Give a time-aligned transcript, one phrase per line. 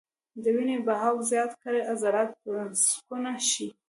[0.43, 3.67] د وينې بهاو زيات کړي عضلات پرسکونه شي-